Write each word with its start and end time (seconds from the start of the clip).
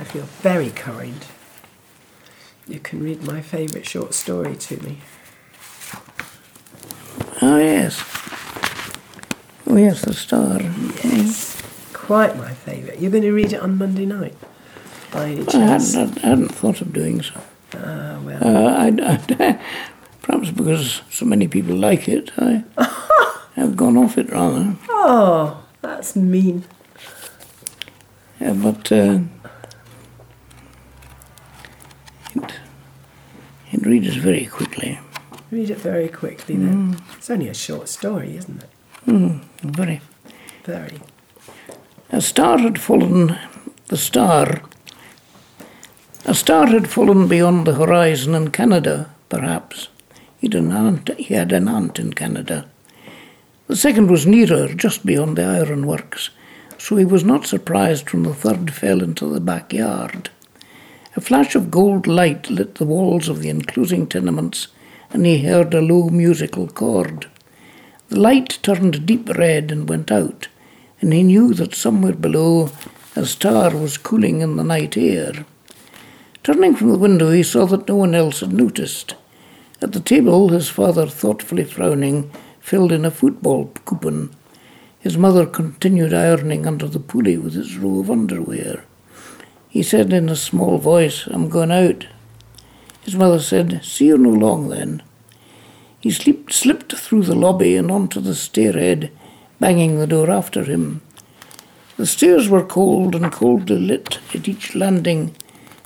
if 0.00 0.14
you're 0.14 0.24
very 0.24 0.70
kind, 0.70 1.24
you 2.66 2.78
can 2.80 3.02
read 3.02 3.22
my 3.22 3.40
favourite 3.40 3.86
short 3.86 4.14
story 4.14 4.56
to 4.56 4.82
me. 4.82 4.98
Oh, 7.42 7.58
yes. 7.58 8.02
Oh, 9.66 9.76
yes, 9.76 10.02
the 10.02 10.14
star. 10.14 10.60
Yes. 11.04 11.62
Quite 11.92 12.36
my 12.36 12.52
favourite. 12.52 12.98
You're 13.00 13.10
going 13.10 13.22
to 13.24 13.32
read 13.32 13.52
it 13.52 13.60
on 13.60 13.78
Monday 13.78 14.06
night? 14.06 14.34
By 15.12 15.30
any 15.30 15.48
I 15.48 15.58
hadn't, 15.58 16.24
I 16.24 16.28
hadn't 16.28 16.48
thought 16.48 16.80
of 16.80 16.92
doing 16.92 17.22
so. 17.22 17.40
Ah, 17.74 18.18
well. 18.22 18.38
Uh, 18.42 18.70
I, 18.72 18.86
I, 19.02 19.60
perhaps 20.22 20.50
because 20.50 21.02
so 21.10 21.24
many 21.24 21.48
people 21.48 21.76
like 21.76 22.08
it, 22.08 22.30
I 22.38 22.64
have 23.54 23.76
gone 23.76 23.96
off 23.96 24.18
it 24.18 24.30
rather. 24.30 24.76
Oh, 24.88 25.64
that's 25.82 26.16
mean. 26.16 26.64
Yeah, 28.40 28.52
but 28.52 28.92
uh, 28.92 29.20
it, 32.34 32.52
it 33.86 33.90
reads 33.90 34.16
very 34.16 34.46
quickly. 34.46 34.98
Read 35.50 35.70
it 35.70 35.78
very 35.78 36.08
quickly 36.08 36.56
then. 36.56 36.96
It's 37.16 37.30
only 37.30 37.48
a 37.48 37.54
short 37.54 37.88
story, 37.88 38.36
isn't 38.36 38.64
it? 38.64 38.70
Mm, 39.06 39.44
very. 39.62 40.00
Very. 40.64 41.00
A 42.10 42.20
star 42.20 42.58
had 42.58 42.80
fallen, 42.80 43.38
the 43.86 43.96
star. 43.96 44.62
A 46.24 46.34
star 46.34 46.66
had 46.66 46.88
fallen 46.88 47.28
beyond 47.28 47.64
the 47.66 47.74
horizon 47.74 48.34
in 48.34 48.50
Canada, 48.50 49.14
perhaps. 49.28 49.88
He'd 50.38 50.56
an 50.56 50.72
aunt, 50.72 51.16
he 51.16 51.34
had 51.34 51.52
an 51.52 51.68
aunt 51.68 52.00
in 52.00 52.12
Canada. 52.12 52.68
The 53.68 53.76
second 53.76 54.10
was 54.10 54.26
nearer, 54.26 54.68
just 54.74 55.06
beyond 55.06 55.38
the 55.38 55.44
ironworks, 55.44 56.30
so 56.76 56.96
he 56.96 57.04
was 57.04 57.22
not 57.22 57.46
surprised 57.46 58.12
when 58.12 58.24
the 58.24 58.34
third 58.34 58.74
fell 58.74 59.00
into 59.00 59.32
the 59.32 59.40
backyard. 59.40 60.30
A 61.16 61.20
flash 61.22 61.54
of 61.54 61.70
gold 61.70 62.06
light 62.06 62.50
lit 62.50 62.74
the 62.74 62.84
walls 62.84 63.30
of 63.30 63.40
the 63.40 63.48
enclosing 63.48 64.06
tenements, 64.06 64.68
and 65.10 65.24
he 65.24 65.42
heard 65.42 65.72
a 65.72 65.80
low 65.80 66.10
musical 66.10 66.68
chord. 66.68 67.26
The 68.10 68.20
light 68.20 68.58
turned 68.62 69.06
deep 69.06 69.30
red 69.30 69.72
and 69.72 69.88
went 69.88 70.12
out, 70.12 70.48
and 71.00 71.14
he 71.14 71.22
knew 71.22 71.54
that 71.54 71.74
somewhere 71.74 72.12
below 72.12 72.70
a 73.16 73.24
star 73.24 73.74
was 73.74 73.96
cooling 73.96 74.42
in 74.42 74.56
the 74.56 74.62
night 74.62 74.98
air. 74.98 75.46
Turning 76.42 76.76
from 76.76 76.90
the 76.90 76.98
window, 76.98 77.30
he 77.30 77.42
saw 77.42 77.64
that 77.64 77.88
no 77.88 77.96
one 77.96 78.14
else 78.14 78.40
had 78.40 78.52
noticed. 78.52 79.14
At 79.80 79.92
the 79.92 80.00
table, 80.00 80.50
his 80.50 80.68
father, 80.68 81.06
thoughtfully 81.06 81.64
frowning, 81.64 82.30
filled 82.60 82.92
in 82.92 83.06
a 83.06 83.10
football 83.10 83.72
coupon. 83.86 84.36
His 85.00 85.16
mother 85.16 85.46
continued 85.46 86.12
ironing 86.12 86.66
under 86.66 86.86
the 86.86 87.00
pulley 87.00 87.38
with 87.38 87.54
his 87.54 87.78
row 87.78 88.00
of 88.00 88.10
underwear. 88.10 88.84
He 89.76 89.82
said 89.82 90.10
in 90.10 90.30
a 90.30 90.36
small 90.36 90.78
voice, 90.78 91.26
I'm 91.26 91.50
going 91.50 91.70
out. 91.70 92.06
His 93.02 93.14
mother 93.14 93.38
said, 93.38 93.84
See 93.84 94.06
you 94.06 94.16
no 94.16 94.30
long 94.30 94.70
then. 94.70 95.02
He 96.00 96.10
slipped, 96.10 96.54
slipped 96.54 96.96
through 96.96 97.24
the 97.24 97.34
lobby 97.34 97.76
and 97.76 97.90
onto 97.90 98.18
the 98.18 98.34
stairhead, 98.34 99.10
banging 99.60 99.98
the 99.98 100.06
door 100.06 100.30
after 100.30 100.64
him. 100.64 101.02
The 101.98 102.06
stairs 102.06 102.48
were 102.48 102.64
cold 102.64 103.14
and 103.14 103.30
coldly 103.30 103.76
lit 103.76 104.18
at 104.34 104.48
each 104.48 104.74
landing 104.74 105.36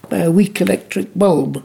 by 0.08 0.18
a 0.18 0.30
weak 0.30 0.60
electric 0.60 1.12
bulb. 1.18 1.64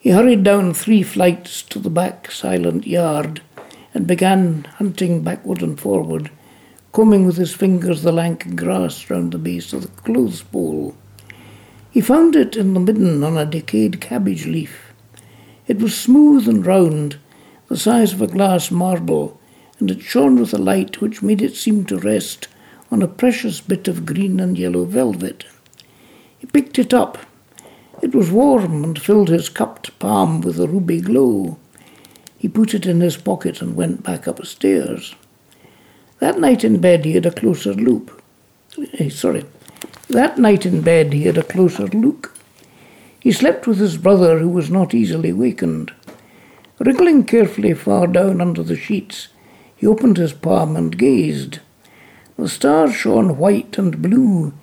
He 0.00 0.10
hurried 0.10 0.42
down 0.42 0.74
three 0.74 1.04
flights 1.04 1.62
to 1.62 1.78
the 1.78 1.88
back 1.88 2.32
silent 2.32 2.84
yard 2.84 3.42
and 3.94 4.08
began 4.08 4.64
hunting 4.78 5.22
backward 5.22 5.62
and 5.62 5.78
forward, 5.78 6.32
combing 6.90 7.26
with 7.26 7.36
his 7.36 7.54
fingers 7.54 8.02
the 8.02 8.10
lank 8.10 8.56
grass 8.56 9.08
round 9.08 9.30
the 9.30 9.38
base 9.38 9.72
of 9.72 9.82
the 9.82 10.02
clothes 10.02 10.42
pole. 10.42 10.96
He 11.90 12.00
found 12.00 12.36
it 12.36 12.56
in 12.56 12.74
the 12.74 12.80
midden 12.80 13.24
on 13.24 13.38
a 13.38 13.46
decayed 13.46 14.00
cabbage 14.00 14.46
leaf. 14.46 14.92
It 15.66 15.78
was 15.78 15.96
smooth 15.96 16.48
and 16.48 16.64
round, 16.64 17.18
the 17.68 17.76
size 17.76 18.12
of 18.12 18.22
a 18.22 18.26
glass 18.26 18.70
marble, 18.70 19.38
and 19.78 19.90
it 19.90 20.02
shone 20.02 20.38
with 20.38 20.52
a 20.52 20.58
light 20.58 21.00
which 21.00 21.22
made 21.22 21.40
it 21.40 21.56
seem 21.56 21.84
to 21.86 21.98
rest 21.98 22.48
on 22.90 23.02
a 23.02 23.08
precious 23.08 23.60
bit 23.60 23.88
of 23.88 24.06
green 24.06 24.40
and 24.40 24.58
yellow 24.58 24.84
velvet. 24.84 25.44
He 26.38 26.46
picked 26.46 26.78
it 26.78 26.94
up. 26.94 27.18
It 28.02 28.14
was 28.14 28.30
warm 28.30 28.84
and 28.84 28.98
filled 28.98 29.28
his 29.28 29.48
cupped 29.48 29.98
palm 29.98 30.40
with 30.40 30.60
a 30.60 30.68
ruby 30.68 31.00
glow. 31.00 31.58
He 32.38 32.48
put 32.48 32.74
it 32.74 32.86
in 32.86 33.00
his 33.00 33.16
pocket 33.16 33.60
and 33.60 33.74
went 33.74 34.02
back 34.02 34.26
upstairs. 34.26 35.14
That 36.20 36.38
night 36.38 36.64
in 36.64 36.80
bed 36.80 37.04
he 37.04 37.12
had 37.12 37.26
a 37.26 37.30
closer 37.30 37.74
look. 37.74 38.22
Eh, 38.98 39.08
sorry. 39.08 39.44
That 40.08 40.38
night 40.38 40.64
in 40.64 40.80
bed 40.80 41.12
he 41.12 41.24
had 41.24 41.36
a 41.36 41.42
closer 41.42 41.86
look. 41.86 42.34
He 43.20 43.30
slept 43.30 43.66
with 43.66 43.78
his 43.78 43.98
brother, 43.98 44.38
who 44.38 44.48
was 44.48 44.70
not 44.70 44.94
easily 44.94 45.34
wakened. 45.34 45.92
Wriggling 46.78 47.24
carefully 47.24 47.74
far 47.74 48.06
down 48.06 48.40
under 48.40 48.62
the 48.62 48.76
sheets, 48.76 49.28
he 49.76 49.86
opened 49.86 50.16
his 50.16 50.32
palm 50.32 50.76
and 50.76 50.96
gazed. 50.96 51.58
The 52.38 52.48
stars 52.48 52.94
shone 52.94 53.36
white 53.36 53.76
and 53.76 54.00
blue, 54.00 54.54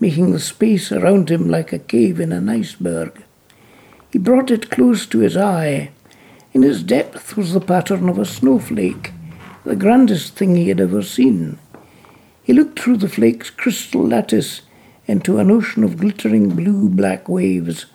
making 0.00 0.32
the 0.32 0.40
space 0.40 0.90
around 0.90 1.30
him 1.30 1.50
like 1.50 1.72
a 1.72 1.78
cave 1.78 2.18
in 2.18 2.32
an 2.32 2.48
iceberg. 2.48 3.24
He 4.10 4.18
brought 4.18 4.50
it 4.50 4.70
close 4.70 5.04
to 5.06 5.18
his 5.18 5.36
eye. 5.36 5.90
In 6.52 6.64
its 6.64 6.82
depth 6.82 7.36
was 7.36 7.52
the 7.52 7.60
pattern 7.60 8.08
of 8.08 8.18
a 8.18 8.24
snowflake, 8.24 9.12
the 9.64 9.76
grandest 9.76 10.34
thing 10.34 10.56
he 10.56 10.68
had 10.68 10.80
ever 10.80 11.02
seen. 11.02 11.58
He 12.42 12.52
looked 12.52 12.78
through 12.78 12.98
the 12.98 13.08
flake's 13.08 13.50
crystal 13.50 14.06
lattice 14.06 14.62
into 15.06 15.38
an 15.38 15.50
ocean 15.50 15.84
of 15.84 15.98
glittering 15.98 16.50
blue 16.50 16.88
black 16.88 17.28
waves 17.28 17.86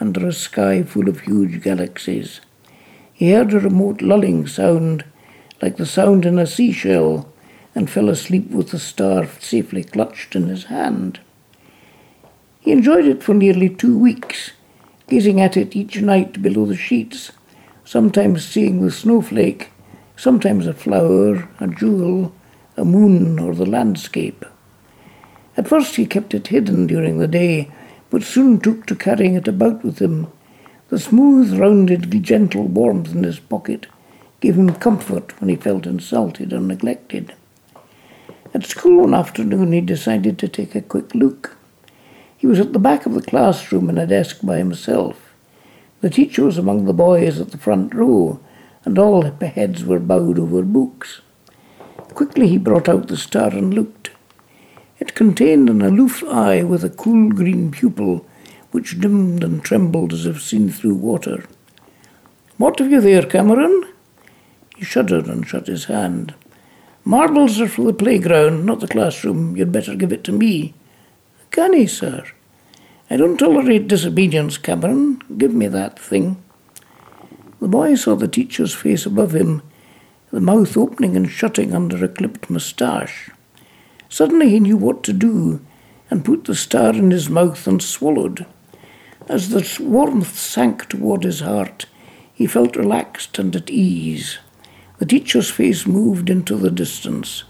under 0.00 0.26
a 0.26 0.32
sky 0.32 0.82
full 0.82 1.08
of 1.08 1.20
huge 1.20 1.62
galaxies. 1.62 2.40
He 3.12 3.32
heard 3.32 3.52
a 3.52 3.58
remote 3.58 4.00
lulling 4.00 4.46
sound, 4.46 5.04
like 5.60 5.76
the 5.76 5.86
sound 5.86 6.24
in 6.24 6.38
a 6.38 6.46
seashell, 6.46 7.32
and 7.74 7.90
fell 7.90 8.08
asleep 8.08 8.50
with 8.50 8.70
the 8.70 8.78
star 8.78 9.26
safely 9.40 9.82
clutched 9.82 10.36
in 10.36 10.48
his 10.48 10.64
hand. 10.64 11.20
He 12.60 12.72
enjoyed 12.72 13.06
it 13.06 13.22
for 13.22 13.34
nearly 13.34 13.68
two 13.68 13.98
weeks, 13.98 14.52
gazing 15.08 15.40
at 15.40 15.56
it 15.56 15.74
each 15.74 16.00
night 16.00 16.42
below 16.42 16.66
the 16.66 16.76
sheets, 16.76 17.32
sometimes 17.84 18.44
seeing 18.46 18.82
the 18.82 18.90
snowflake, 18.90 19.70
sometimes 20.16 20.66
a 20.66 20.74
flower, 20.74 21.48
a 21.60 21.66
jewel, 21.66 22.32
a 22.76 22.84
moon, 22.84 23.38
or 23.38 23.54
the 23.54 23.66
landscape. 23.66 24.44
At 25.58 25.66
first 25.66 25.96
he 25.96 26.06
kept 26.06 26.34
it 26.34 26.46
hidden 26.46 26.86
during 26.86 27.18
the 27.18 27.26
day, 27.26 27.68
but 28.10 28.22
soon 28.22 28.60
took 28.60 28.86
to 28.86 28.94
carrying 28.94 29.34
it 29.34 29.48
about 29.48 29.82
with 29.82 29.98
him. 29.98 30.28
The 30.88 31.00
smooth, 31.00 31.58
rounded, 31.58 32.22
gentle 32.22 32.62
warmth 32.62 33.12
in 33.12 33.24
his 33.24 33.40
pocket 33.40 33.88
gave 34.40 34.56
him 34.56 34.72
comfort 34.76 35.38
when 35.40 35.48
he 35.48 35.56
felt 35.56 35.84
insulted 35.84 36.52
or 36.52 36.60
neglected. 36.60 37.34
At 38.54 38.66
school 38.66 39.00
one 39.00 39.12
afternoon 39.12 39.72
he 39.72 39.80
decided 39.80 40.38
to 40.38 40.48
take 40.48 40.76
a 40.76 40.80
quick 40.80 41.12
look. 41.12 41.56
He 42.36 42.46
was 42.46 42.60
at 42.60 42.72
the 42.72 42.78
back 42.78 43.04
of 43.04 43.14
the 43.14 43.20
classroom 43.20 43.90
in 43.90 43.98
a 43.98 44.06
desk 44.06 44.38
by 44.44 44.58
himself. 44.58 45.34
The 46.02 46.08
teacher 46.08 46.44
was 46.44 46.56
among 46.56 46.84
the 46.84 46.92
boys 46.92 47.40
at 47.40 47.50
the 47.50 47.58
front 47.58 47.92
row, 47.92 48.38
and 48.84 48.96
all 48.96 49.22
heads 49.22 49.84
were 49.84 49.98
bowed 49.98 50.38
over 50.38 50.62
books. 50.62 51.20
Quickly 52.14 52.46
he 52.46 52.58
brought 52.58 52.88
out 52.88 53.08
the 53.08 53.16
star 53.16 53.50
and 53.50 53.74
looked. 53.74 53.97
Contained 55.18 55.68
an 55.68 55.82
aloof 55.82 56.22
eye 56.28 56.62
with 56.62 56.84
a 56.84 56.90
cool 56.90 57.30
green 57.30 57.72
pupil 57.72 58.24
which 58.70 59.00
dimmed 59.00 59.42
and 59.42 59.64
trembled 59.64 60.12
as 60.12 60.24
if 60.26 60.40
seen 60.40 60.70
through 60.70 60.94
water. 60.94 61.44
What 62.56 62.78
have 62.78 62.92
you 62.92 63.00
there, 63.00 63.24
Cameron? 63.24 63.82
He 64.76 64.84
shuddered 64.84 65.26
and 65.26 65.44
shut 65.44 65.66
his 65.66 65.86
hand. 65.86 66.36
Marbles 67.04 67.60
are 67.60 67.66
for 67.66 67.82
the 67.82 67.92
playground, 67.92 68.64
not 68.64 68.78
the 68.78 68.86
classroom. 68.86 69.56
You'd 69.56 69.72
better 69.72 69.96
give 69.96 70.12
it 70.12 70.22
to 70.22 70.30
me. 70.30 70.74
Can 71.50 71.72
he, 71.72 71.88
sir? 71.88 72.24
I 73.10 73.16
don't 73.16 73.38
tolerate 73.38 73.88
disobedience, 73.88 74.56
Cameron. 74.56 75.20
Give 75.36 75.52
me 75.52 75.66
that 75.66 75.98
thing. 75.98 76.40
The 77.60 77.66
boy 77.66 77.96
saw 77.96 78.14
the 78.14 78.28
teacher's 78.28 78.72
face 78.72 79.04
above 79.04 79.34
him, 79.34 79.62
the 80.30 80.40
mouth 80.40 80.76
opening 80.76 81.16
and 81.16 81.28
shutting 81.28 81.74
under 81.74 82.04
a 82.04 82.08
clipped 82.08 82.48
moustache. 82.48 83.30
Suddenly 84.08 84.50
he 84.50 84.60
knew 84.60 84.76
what 84.76 85.02
to 85.04 85.12
do 85.12 85.60
and 86.10 86.24
put 86.24 86.44
the 86.44 86.54
star 86.54 86.94
in 86.94 87.10
his 87.10 87.28
mouth 87.28 87.66
and 87.66 87.82
swallowed. 87.82 88.46
As 89.28 89.50
the 89.50 89.76
warmth 89.82 90.38
sank 90.38 90.88
toward 90.88 91.24
his 91.24 91.40
heart, 91.40 91.86
he 92.32 92.46
felt 92.46 92.76
relaxed 92.76 93.38
and 93.38 93.54
at 93.54 93.68
ease. 93.68 94.38
The 94.98 95.06
teacher's 95.06 95.50
face 95.50 95.86
moved 95.86 96.30
into 96.30 96.56
the 96.56 96.70
distance. 96.70 97.44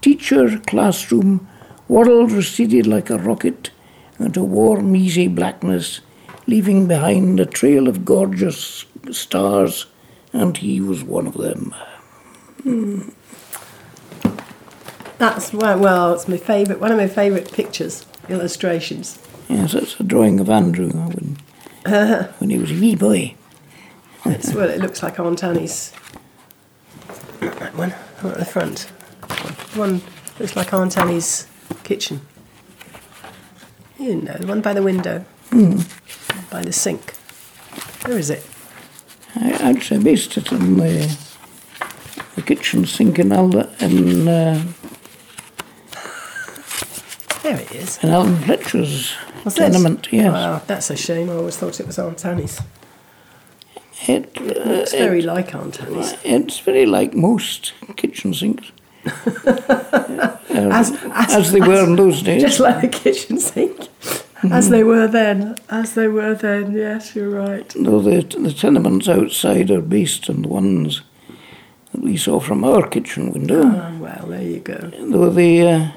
Teacher, 0.00 0.58
classroom, 0.66 1.48
world 1.88 2.30
receded 2.30 2.86
like 2.86 3.10
a 3.10 3.18
rocket 3.18 3.70
into 4.18 4.42
warm, 4.42 4.94
easy 4.94 5.28
blackness, 5.28 6.00
leaving 6.46 6.86
behind 6.86 7.40
a 7.40 7.46
trail 7.46 7.88
of 7.88 8.04
gorgeous 8.04 8.84
stars, 9.10 9.86
and 10.32 10.56
he 10.58 10.80
was 10.80 11.02
one 11.02 11.26
of 11.26 11.34
them. 11.34 11.74
Hmm. 12.62 13.08
That's 15.18 15.52
well, 15.52 15.78
well, 15.78 16.14
it's 16.14 16.28
my 16.28 16.36
favourite, 16.36 16.80
one 16.80 16.92
of 16.92 16.96
my 16.96 17.08
favourite 17.08 17.52
pictures 17.52 18.06
illustrations. 18.28 19.18
Yes, 19.48 19.72
that's 19.72 19.98
a 19.98 20.04
drawing 20.04 20.38
of 20.40 20.48
Andrew 20.48 20.90
when, 20.90 21.38
when 22.38 22.50
he 22.50 22.58
was 22.58 22.70
a 22.70 22.74
wee 22.74 22.94
boy. 22.94 23.34
It's, 24.24 24.52
well, 24.52 24.68
it 24.68 24.80
looks 24.80 25.02
like 25.02 25.18
Aunt 25.18 25.42
Annie's. 25.42 25.92
That 27.40 27.74
one, 27.74 27.90
one 27.90 28.32
at 28.32 28.38
the 28.38 28.44
front. 28.44 28.82
One 29.74 30.02
looks 30.38 30.54
like 30.54 30.72
Aunt 30.72 30.96
Annie's 30.98 31.46
kitchen. 31.84 32.20
You 33.98 34.16
know, 34.16 34.34
the 34.34 34.46
one 34.46 34.60
by 34.60 34.74
the 34.74 34.82
window, 34.82 35.24
by 35.50 36.62
the 36.62 36.72
sink. 36.72 37.14
Where 38.04 38.18
is 38.18 38.30
it? 38.30 38.46
I 39.34 39.50
actually 39.50 40.02
based 40.02 40.36
it 40.36 40.52
on 40.52 40.76
the, 40.76 41.18
the 42.36 42.42
kitchen 42.42 42.86
sink 42.86 43.18
in, 43.18 43.32
Al- 43.32 43.68
in, 43.80 44.28
uh, 44.28 44.64
There 47.48 47.60
it 47.62 47.74
is. 47.74 47.98
in 48.04 48.10
Alan 48.10 48.36
Fletcher's 48.36 49.14
What's 49.42 49.56
this? 49.56 49.72
tenement. 49.72 50.08
Yes, 50.12 50.32
Wow, 50.32 50.60
that's 50.66 50.90
a 50.90 50.96
shame. 50.96 51.30
I 51.30 51.34
always 51.36 51.56
thought 51.56 51.80
it 51.80 51.86
was 51.86 51.98
Aunt 51.98 52.22
Annie's. 52.26 52.60
it, 54.06 54.26
uh, 54.36 54.82
It's 54.82 54.92
very 54.92 55.22
like 55.22 55.54
Aunt 55.54 55.80
Annie's. 55.82 56.14
it's 56.24 56.58
very 56.58 56.84
like 56.84 57.14
most 57.14 57.72
kitchen 57.96 58.34
sinks, 58.34 58.70
As, 60.50 60.92
as 61.14 61.52
they 61.52 61.62
were 61.62 61.84
in 61.84 61.96
those 61.96 62.20
days. 62.22 62.42
Just 62.42 62.60
like 62.60 62.82
the 62.82 62.88
kitchen 62.88 63.38
sink. 63.38 63.88
As 64.50 64.68
they 64.68 64.84
were 64.84 65.08
then. 65.08 65.56
As 65.70 65.94
they 65.94 66.08
were 66.08 66.34
then, 66.34 66.72
yes, 66.72 67.16
you're 67.16 67.30
right. 67.30 67.68
Though 67.74 68.02
the, 68.02 68.20
the 68.38 68.52
tenements 68.52 69.08
outside 69.08 69.70
are 69.70 69.80
based 69.80 70.28
on 70.28 70.42
the 70.42 70.48
ones 70.48 71.00
that 71.92 72.02
we 72.02 72.18
saw 72.18 72.40
from 72.40 72.62
our 72.62 72.86
kitchen 72.86 73.32
window. 73.32 73.62
Oh, 73.64 73.98
well, 73.98 74.26
there 74.28 74.42
you 74.42 74.60
go. 74.60 74.90
Though 75.00 75.30
the 75.30 75.62
uh, 75.66 75.88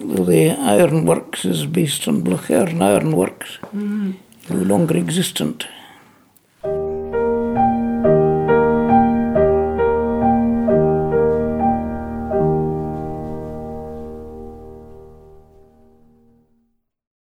the 0.00 0.50
ironworks 0.50 1.44
is 1.44 1.66
based 1.66 2.08
on 2.08 2.22
Blochairn 2.22 2.80
Ironworks, 2.80 3.58
mm. 3.74 4.14
no 4.48 4.56
longer 4.56 4.96
existent. 4.96 5.66